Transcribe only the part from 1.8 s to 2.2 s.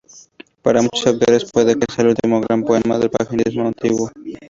sea el